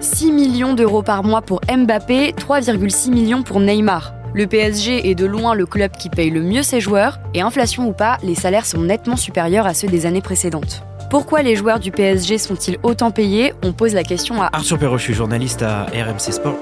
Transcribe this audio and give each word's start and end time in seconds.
6 0.00 0.30
millions 0.30 0.74
d'euros 0.74 1.02
par 1.02 1.24
mois 1.24 1.42
pour 1.42 1.60
Mbappé, 1.68 2.32
3,6 2.32 3.10
millions 3.10 3.42
pour 3.42 3.60
Neymar. 3.60 4.14
Le 4.32 4.46
PSG 4.46 5.10
est 5.10 5.14
de 5.14 5.26
loin 5.26 5.54
le 5.54 5.66
club 5.66 5.92
qui 5.92 6.08
paye 6.08 6.30
le 6.30 6.40
mieux 6.40 6.62
ses 6.62 6.80
joueurs, 6.80 7.18
et 7.34 7.40
inflation 7.40 7.88
ou 7.88 7.92
pas, 7.92 8.18
les 8.22 8.34
salaires 8.34 8.66
sont 8.66 8.82
nettement 8.82 9.16
supérieurs 9.16 9.66
à 9.66 9.74
ceux 9.74 9.88
des 9.88 10.06
années 10.06 10.20
précédentes. 10.20 10.84
Pourquoi 11.10 11.42
les 11.42 11.56
joueurs 11.56 11.80
du 11.80 11.90
PSG 11.90 12.38
sont-ils 12.38 12.78
autant 12.82 13.10
payés? 13.10 13.54
On 13.64 13.72
pose 13.72 13.94
la 13.94 14.04
question 14.04 14.40
à 14.42 14.50
Arthur 14.52 14.78
Perrault, 14.78 14.98
je 14.98 15.04
suis 15.04 15.14
journaliste 15.14 15.62
à 15.62 15.86
RMC 15.86 16.32
Sport. 16.32 16.56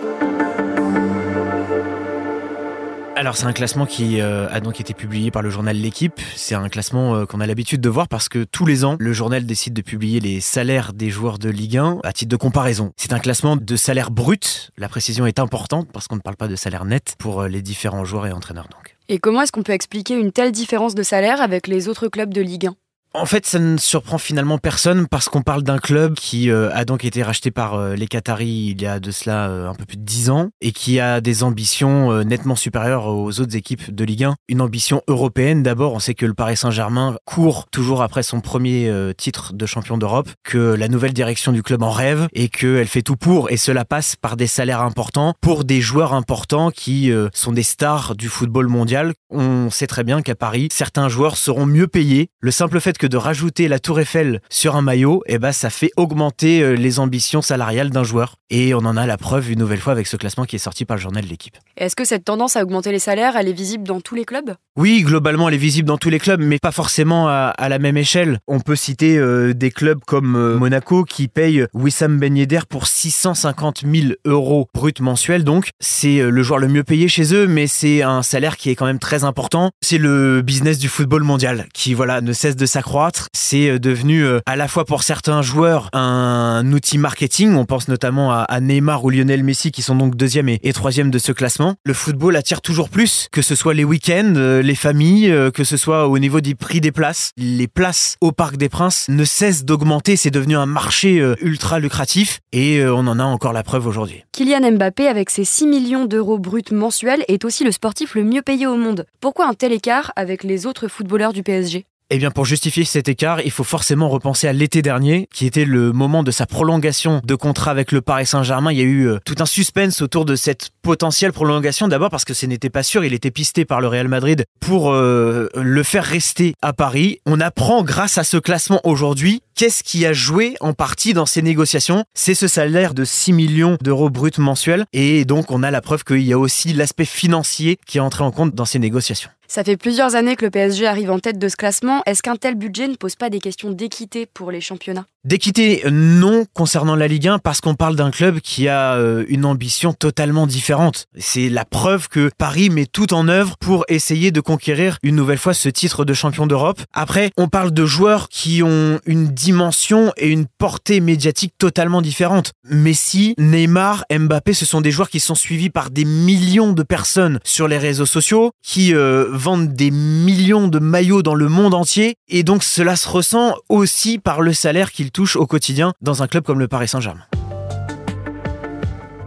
Alors 3.19 3.35
c'est 3.35 3.46
un 3.46 3.55
classement 3.55 3.87
qui 3.87 4.21
euh, 4.21 4.46
a 4.51 4.61
donc 4.61 4.79
été 4.79 4.93
publié 4.93 5.30
par 5.30 5.41
le 5.41 5.49
journal 5.49 5.75
L'équipe. 5.75 6.21
C'est 6.35 6.55
un 6.55 6.69
classement 6.69 7.14
euh, 7.14 7.25
qu'on 7.25 7.41
a 7.41 7.46
l'habitude 7.46 7.81
de 7.81 7.89
voir 7.89 8.09
parce 8.09 8.29
que 8.29 8.45
tous 8.45 8.67
les 8.67 8.85
ans, 8.85 8.96
le 8.99 9.14
journal 9.14 9.46
décide 9.46 9.73
de 9.73 9.81
publier 9.81 10.21
les 10.21 10.43
salaires 10.43 10.93
des 10.93 11.09
joueurs 11.09 11.39
de 11.39 11.49
Ligue 11.49 11.79
1 11.79 12.00
à 12.05 12.13
titre 12.13 12.29
de 12.29 12.37
comparaison. 12.37 12.93
C'est 12.99 13.14
un 13.14 13.18
classement 13.18 13.57
de 13.57 13.77
salaire 13.77 14.11
brut. 14.11 14.71
La 14.76 14.90
précision 14.90 15.25
est 15.25 15.39
importante 15.39 15.89
parce 15.90 16.09
qu'on 16.09 16.17
ne 16.17 16.21
parle 16.21 16.37
pas 16.37 16.46
de 16.46 16.57
salaire 16.57 16.85
net 16.85 17.14
pour 17.18 17.40
euh, 17.40 17.49
les 17.49 17.63
différents 17.63 18.04
joueurs 18.04 18.26
et 18.26 18.32
entraîneurs 18.32 18.68
donc. 18.71 18.99
Et 19.09 19.18
comment 19.18 19.40
est-ce 19.40 19.53
qu'on 19.53 19.62
peut 19.62 19.73
expliquer 19.73 20.14
une 20.14 20.31
telle 20.31 20.53
différence 20.53 20.95
de 20.95 21.03
salaire 21.03 21.40
avec 21.40 21.68
les 21.68 21.89
autres 21.89 22.09
clubs 22.09 22.35
de 22.35 22.43
Ligue 22.43 22.67
1 22.67 22.75
en 23.16 23.25
fait, 23.25 23.46
ça 23.46 23.58
ne 23.58 23.79
surprend 23.79 24.18
finalement 24.18 24.58
personne 24.58 25.06
parce 25.08 25.29
qu'on 25.29 25.40
parle 25.40 25.62
d'un 25.62 25.79
club 25.79 26.14
qui 26.14 26.50
euh, 26.50 26.70
a 26.75 26.84
donc 26.84 27.04
été 27.04 27.22
racheté 27.22 27.50
par 27.50 27.75
euh, 27.75 27.94
les 27.94 28.06
Qataris 28.06 28.75
il 28.76 28.82
y 28.82 28.86
a 28.86 29.00
de 29.00 29.11
cela 29.11 29.48
euh, 29.48 29.70
un 29.70 29.75
peu 29.75 29.86
plus 29.86 29.96
de 29.96 30.02
10 30.02 30.29
ans 30.30 30.50
et 30.61 30.70
qui 30.70 31.00
a 31.00 31.22
des 31.22 31.42
ambitions 31.42 32.25
nettement 32.25 32.56
supérieures 32.56 33.06
aux 33.06 33.41
autres 33.41 33.56
équipes 33.56 33.94
de 33.94 34.05
Ligue 34.05 34.25
1. 34.25 34.34
Une 34.48 34.61
ambition 34.61 35.02
européenne 35.08 35.62
d'abord, 35.62 35.94
on 35.94 35.98
sait 35.98 36.14
que 36.14 36.27
le 36.27 36.34
Paris 36.34 36.56
Saint-Germain 36.56 37.16
court 37.25 37.66
toujours 37.70 38.02
après 38.02 38.22
son 38.22 38.41
premier 38.41 38.92
titre 39.17 39.53
de 39.55 39.67
champion 39.67 39.98
d'Europe, 39.98 40.28
que 40.44 40.75
la 40.75 40.89
nouvelle 40.89 41.12
direction 41.12 41.53
du 41.53 41.62
club 41.62 41.83
en 41.83 41.91
rêve 41.91 42.28
et 42.33 42.48
qu'elle 42.48 42.86
fait 42.86 43.03
tout 43.03 43.17
pour 43.17 43.50
et 43.50 43.56
cela 43.56 43.84
passe 43.84 44.17
par 44.17 44.36
des 44.36 44.47
salaires 44.47 44.83
importants 44.83 45.34
pour 45.41 45.64
des 45.64 45.80
joueurs 45.80 46.12
importants 46.12 46.70
qui 46.70 47.12
sont 47.33 47.53
des 47.53 47.62
stars 47.62 48.14
du 48.14 48.28
football 48.28 48.69
mondial. 48.69 49.14
On 49.30 49.70
sait 49.70 49.86
très 49.86 50.05
bien 50.05 50.23
qu'à 50.23 50.34
Paris, 50.34 50.69
certains 50.70 51.08
joueurs 51.08 51.36
seront 51.36 51.67
mieux 51.67 51.86
payés. 51.86 52.28
Le 52.41 52.51
simple 52.51 52.80
fait 52.80 52.98
que 52.98 53.06
de 53.09 53.17
rajouter 53.17 53.69
la 53.69 53.79
Tour 53.79 54.01
Eiffel 54.01 54.41
sur 54.51 54.77
un 54.77 54.83
maillot, 54.83 55.23
eh 55.27 55.39
ben, 55.39 55.53
ça 55.53 55.71
fait 55.71 55.91
augmenter 55.97 56.62
euh, 56.62 56.75
les 56.75 56.99
ambitions 56.99 57.43
salariales 57.43 57.91
d'un 57.91 58.05
joueur. 58.05 58.37
Et 58.51 58.75
on 58.75 58.79
en 58.79 58.97
a 58.97 59.07
la 59.07 59.17
preuve 59.17 59.51
une 59.51 59.59
nouvelle 59.59 59.81
fois 59.81 59.93
avec 59.93 60.07
ce 60.07 60.17
classement 60.17 60.45
qui 60.45 60.57
est 60.57 60.61
sorti 60.61 60.85
par 60.85 60.97
le 60.97 61.03
journal 61.03 61.25
de 61.25 61.29
l'équipe. 61.29 61.57
Est-ce 61.77 61.97
que 61.97 62.05
cette 62.05 62.25
tendance 62.25 62.57
à 62.57 62.63
augmenter 62.63 62.93
les 62.93 62.98
salaires, 62.98 63.37
elle 63.37 63.48
est 63.48 63.53
visible 63.53 63.85
dans 63.85 64.01
tous 64.01 64.15
les 64.15 64.25
clubs? 64.25 64.55
Oui, 64.77 65.03
globalement, 65.03 65.48
elle 65.48 65.55
est 65.55 65.59
visible 65.59 65.89
dans 65.89 65.98
tous 65.98 66.11
les 66.11 66.19
clubs, 66.19 66.41
mais 66.41 66.59
pas 66.59 66.71
forcément 66.71 67.29
à, 67.29 67.55
la 67.69 67.79
même 67.79 67.97
échelle. 67.97 68.39
On 68.47 68.61
peut 68.61 68.77
citer 68.77 69.17
euh, 69.19 69.55
des 69.55 69.70
clubs 69.70 70.01
comme 70.07 70.37
euh, 70.37 70.57
Monaco 70.57 71.05
qui 71.05 71.29
paye 71.29 71.67
Wissam 71.75 72.19
Ben 72.19 72.37
Yedder 72.37 72.61
pour 72.69 72.87
650 72.87 73.83
000 73.85 74.13
euros 74.25 74.69
brut 74.75 75.01
mensuels. 75.01 75.45
Donc, 75.45 75.70
c'est 75.81 76.19
le 76.20 76.43
joueur 76.43 76.59
le 76.59 76.69
mieux 76.69 76.85
payé 76.85 77.09
chez 77.09 77.35
eux, 77.35 77.47
mais 77.47 77.67
c'est 77.67 78.03
un 78.03 78.23
salaire 78.23 78.57
qui 78.57 78.70
est 78.70 78.75
quand 78.75 78.87
même 78.87 78.98
très 78.98 79.25
important. 79.25 79.70
C'est 79.81 79.98
le 79.98 80.43
business 80.43 80.79
du 80.79 80.89
football 80.89 81.23
mondial 81.23 81.67
qui, 81.75 81.95
voilà, 81.95 82.20
ne 82.20 82.33
cesse 82.33 82.57
de 82.57 82.67
s'accroître 82.67 82.95
c'est 83.33 83.69
euh, 83.69 83.78
devenu 83.78 84.25
euh, 84.25 84.41
à 84.47 84.56
la 84.56 84.69
fois 84.69 84.84
pour 84.84 85.02
certains 85.02 85.42
joueurs 85.42 85.91
un 85.92 86.64
outil 86.72 86.98
marketing. 86.98 87.55
On 87.55 87.64
pense 87.64 87.89
notamment 87.89 88.33
à 88.33 88.61
Neymar 88.61 89.05
ou 89.05 89.11
Lionel 89.11 89.44
Messi 89.44 89.70
qui 89.70 89.83
sont 89.83 89.94
donc 89.94 90.16
deuxième 90.16 90.48
et 90.48 90.72
troisième 90.72 91.11
de 91.11 91.19
ce 91.19 91.33
classement. 91.33 91.74
Le 91.84 91.92
football 91.92 92.36
attire 92.36 92.61
toujours 92.61 92.89
plus, 92.89 93.28
que 93.33 93.42
ce 93.42 93.55
soit 93.55 93.74
les 93.74 93.84
week-ends, 93.84 94.34
euh, 94.36 94.62
les 94.62 94.74
familles, 94.74 95.34
que 95.52 95.64
ce 95.64 95.77
soit 95.77 96.08
au 96.08 96.19
niveau 96.19 96.41
du 96.41 96.55
prix 96.55 96.80
des 96.80 96.92
places. 96.92 97.30
Les 97.36 97.69
places 97.69 98.17
au 98.20 98.33
Parc 98.33 98.56
des 98.56 98.69
Princes 98.69 99.06
ne 99.08 99.24
cessent 99.24 99.64
d'augmenter. 99.64 100.17
C'est 100.17 100.30
devenu 100.30 100.56
un 100.56 100.67
marché 100.67 101.22
ultra 101.41 101.78
lucratif 101.78 102.41
et 102.52 102.84
on 102.86 103.06
en 103.06 103.19
a 103.19 103.24
encore 103.24 103.52
la 103.52 103.62
preuve 103.62 103.86
aujourd'hui. 103.86 104.24
Kylian 104.33 104.72
Mbappé, 104.72 105.06
avec 105.08 105.30
ses 105.30 105.44
6 105.44 105.67
millions 105.67 106.05
d'euros 106.05 106.39
bruts 106.39 106.62
mensuels, 106.72 107.24
est 107.28 107.44
aussi 107.44 107.64
le 107.64 107.72
sportif 107.72 108.14
le 108.14 108.24
mieux 108.24 108.42
payé 108.42 108.67
au 108.67 108.77
monde. 108.77 109.06
Pourquoi 109.20 109.48
un 109.48 109.55
tel 109.55 109.72
écart 109.72 110.12
avec 110.17 110.45
les 110.45 110.67
autres 110.67 110.89
footballeurs 110.89 111.33
du 111.33 111.42
PSG 111.42 111.86
eh 112.11 112.18
bien, 112.18 112.30
pour 112.30 112.44
justifier 112.44 112.84
cet 112.84 113.08
écart, 113.08 113.40
il 113.40 113.50
faut 113.50 113.64
forcément 113.64 114.08
repenser 114.08 114.46
à 114.46 114.52
l'été 114.52 114.80
dernier, 114.80 115.28
qui 115.34 115.44
était 115.44 115.64
le 115.64 115.92
moment 115.92 116.22
de 116.22 116.30
sa 116.30 116.46
prolongation 116.46 117.20
de 117.24 117.34
contrat 117.34 117.72
avec 117.72 117.90
le 117.90 118.00
Paris 118.00 118.27
Saint-Germain. 118.27 118.70
Il 118.70 118.78
y 118.78 118.83
a 118.83 118.84
eu 118.84 119.08
euh, 119.08 119.18
tout 119.24 119.34
un 119.40 119.46
suspense 119.46 120.02
autour 120.02 120.24
de 120.24 120.36
cette 120.36 120.70
potentielle 120.83 121.33
prolongation. 121.33 121.89
D'abord 121.89 122.11
parce 122.11 122.24
que 122.24 122.34
ce 122.34 122.46
n'était 122.46 122.70
pas 122.70 122.84
sûr, 122.84 123.05
il 123.05 123.12
était 123.12 123.33
pisté 123.33 123.64
par 123.64 123.80
le 123.80 123.89
Real 123.89 124.06
Madrid 124.06 124.44
pour 124.61 124.92
euh, 124.92 125.48
le 125.56 125.83
faire 125.83 126.05
rester 126.05 126.55
à 126.62 126.72
Paris. 126.72 127.18
On 127.27 127.40
apprend 127.40 127.83
grâce 127.83 128.18
à 128.18 128.24
ce 128.24 128.36
classement 128.36 128.80
aujourd'hui 128.84 129.42
qu'est-ce 129.56 129.82
qui 129.82 130.06
a 130.06 130.12
joué 130.12 130.54
en 130.60 130.74
partie 130.74 131.14
dans 131.14 131.26
ces 131.26 131.42
négociations? 131.42 132.04
C'est 132.14 132.34
ce 132.34 132.46
salaire 132.46 132.94
de 132.94 133.04
6 133.04 133.32
millions 133.32 133.78
d'euros 133.80 134.10
bruts 134.10 134.30
mensuels. 134.38 134.84
Et 134.92 135.24
donc, 135.24 135.50
on 135.50 135.62
a 135.62 135.70
la 135.70 135.80
preuve 135.80 136.04
qu'il 136.04 136.22
y 136.22 136.32
a 136.32 136.38
aussi 136.38 136.72
l'aspect 136.72 137.06
financier 137.06 137.78
qui 137.86 137.98
est 137.98 138.02
entré 138.02 138.22
en 138.22 138.30
compte 138.30 138.54
dans 138.54 138.66
ces 138.66 138.78
négociations. 138.78 139.30
Ça 139.48 139.62
fait 139.62 139.76
plusieurs 139.76 140.16
années 140.16 140.36
que 140.36 140.44
le 140.44 140.50
PSG 140.50 140.86
arrive 140.86 141.10
en 141.10 141.18
tête 141.18 141.38
de 141.38 141.48
ce 141.48 141.56
classement. 141.56 142.02
Est-ce 142.04 142.22
qu'un 142.22 142.36
tel 142.36 142.56
budget 142.56 142.88
ne 142.88 142.96
pose 142.96 143.14
pas 143.14 143.30
des 143.30 143.38
questions 143.38 143.70
d'équité 143.70 144.26
pour 144.26 144.50
les 144.50 144.60
championnats? 144.60 145.06
D'équité, 145.24 145.82
non, 145.90 146.46
concernant 146.52 146.94
la 146.94 147.08
Ligue 147.08 147.28
1, 147.28 147.38
parce 147.38 147.60
qu'on 147.60 147.74
parle 147.74 147.96
d'un 147.96 148.10
club 148.10 148.40
qui 148.40 148.68
a 148.68 148.94
euh, 148.94 149.24
une 149.28 149.44
ambition 149.44 149.92
totalement 149.92 150.46
différente. 150.46 151.06
C'est 151.18 151.48
la 151.48 151.64
preuve 151.64 152.08
que 152.08 152.30
Paris 152.38 152.70
met 152.70 152.86
tout 152.86 153.12
en 153.12 153.28
œuvre 153.28 153.56
pour 153.58 153.84
essayer 153.88 154.30
de 154.30 154.40
conquérir 154.40 154.98
une 155.02 155.16
nouvelle 155.16 155.38
fois 155.38 155.54
ce 155.54 155.68
titre 155.68 156.04
de 156.04 156.14
champion 156.14 156.46
d'Europe. 156.46 156.80
Après, 156.92 157.30
on 157.36 157.48
parle 157.48 157.72
de 157.72 157.86
joueurs 157.86 158.28
qui 158.28 158.62
ont 158.62 159.00
une 159.04 159.28
dimension 159.46 160.12
et 160.16 160.28
une 160.28 160.46
portée 160.58 160.98
médiatique 160.98 161.52
totalement 161.56 162.02
différentes. 162.02 162.50
Messi, 162.68 163.36
Neymar, 163.38 164.04
Mbappé, 164.10 164.54
ce 164.54 164.66
sont 164.66 164.80
des 164.80 164.90
joueurs 164.90 165.08
qui 165.08 165.20
sont 165.20 165.36
suivis 165.36 165.70
par 165.70 165.90
des 165.90 166.04
millions 166.04 166.72
de 166.72 166.82
personnes 166.82 167.38
sur 167.44 167.68
les 167.68 167.78
réseaux 167.78 168.06
sociaux, 168.06 168.50
qui 168.64 168.92
euh, 168.92 169.28
vendent 169.30 169.72
des 169.72 169.92
millions 169.92 170.66
de 170.66 170.80
maillots 170.80 171.22
dans 171.22 171.36
le 171.36 171.48
monde 171.48 171.74
entier, 171.74 172.16
et 172.28 172.42
donc 172.42 172.64
cela 172.64 172.96
se 172.96 173.08
ressent 173.08 173.54
aussi 173.68 174.18
par 174.18 174.40
le 174.40 174.52
salaire 174.52 174.90
qu'ils 174.90 175.12
touche 175.12 175.36
au 175.36 175.46
quotidien 175.46 175.92
dans 176.00 176.24
un 176.24 176.26
club 176.26 176.42
comme 176.42 176.58
le 176.58 176.66
Paris 176.66 176.88
Saint-Germain. 176.88 177.22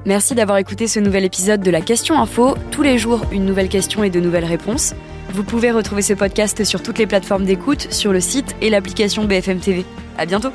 Merci 0.05 0.35
d'avoir 0.35 0.57
écouté 0.57 0.87
ce 0.87 0.99
nouvel 0.99 1.23
épisode 1.23 1.61
de 1.61 1.71
la 1.71 1.79
Question 1.79 2.19
Info. 2.21 2.57
Tous 2.71 2.81
les 2.81 2.97
jours, 2.97 3.21
une 3.31 3.45
nouvelle 3.45 3.69
question 3.69 4.03
et 4.03 4.09
de 4.09 4.19
nouvelles 4.19 4.43
réponses. 4.43 4.93
Vous 5.31 5.43
pouvez 5.43 5.71
retrouver 5.71 6.01
ce 6.01 6.13
podcast 6.13 6.63
sur 6.63 6.81
toutes 6.81 6.97
les 6.97 7.05
plateformes 7.05 7.45
d'écoute, 7.45 7.93
sur 7.93 8.11
le 8.11 8.19
site 8.19 8.55
et 8.61 8.69
l'application 8.69 9.25
BFM 9.25 9.59
TV. 9.59 9.85
À 10.17 10.25
bientôt. 10.25 10.49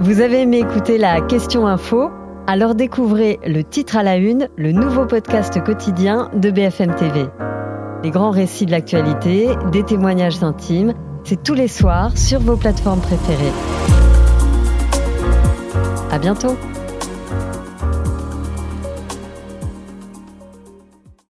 Vous 0.00 0.20
avez 0.20 0.42
aimé 0.42 0.58
écouter 0.58 0.98
la 0.98 1.20
Question 1.20 1.68
Info? 1.68 2.10
Alors 2.48 2.74
découvrez 2.74 3.38
le 3.46 3.62
titre 3.62 3.96
à 3.96 4.02
la 4.02 4.16
une, 4.16 4.48
le 4.56 4.72
nouveau 4.72 5.06
podcast 5.06 5.62
quotidien 5.62 6.28
de 6.34 6.50
BFM 6.50 6.96
TV. 6.96 7.26
Les 8.02 8.10
grands 8.10 8.32
récits 8.32 8.66
de 8.66 8.72
l'actualité, 8.72 9.48
des 9.70 9.84
témoignages 9.84 10.42
intimes, 10.42 10.92
c'est 11.22 11.40
tous 11.40 11.54
les 11.54 11.68
soirs 11.68 12.18
sur 12.18 12.40
vos 12.40 12.56
plateformes 12.56 13.00
préférées. 13.00 13.52
À 16.10 16.18
bientôt! 16.18 16.56